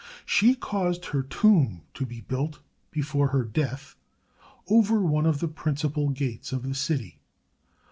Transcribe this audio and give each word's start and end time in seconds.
She 0.25 0.55
caused 0.55 1.05
her 1.05 1.21
tomb 1.21 1.83
to 1.93 2.07
be 2.07 2.21
built, 2.21 2.57
before 2.89 3.27
her 3.27 3.43
death, 3.43 3.95
over 4.67 4.99
one 5.03 5.27
of 5.27 5.39
the 5.41 5.47
principal 5.47 6.09
gates 6.09 6.51
of 6.51 6.63
the 6.67 6.73
city. 6.73 7.19